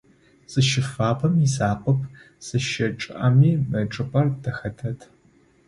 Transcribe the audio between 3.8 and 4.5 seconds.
чӏыпӏэр